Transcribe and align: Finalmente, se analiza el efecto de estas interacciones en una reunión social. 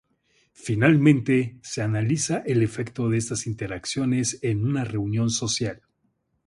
Finalmente, 0.55 1.59
se 1.61 1.83
analiza 1.83 2.39
el 2.47 2.63
efecto 2.63 3.07
de 3.07 3.19
estas 3.19 3.45
interacciones 3.45 4.39
en 4.41 4.65
una 4.65 4.83
reunión 4.83 5.29
social. 5.29 5.79